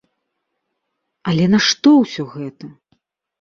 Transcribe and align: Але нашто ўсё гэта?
Але 1.31 1.45
нашто 1.53 1.93
ўсё 2.01 2.23
гэта? 2.35 2.73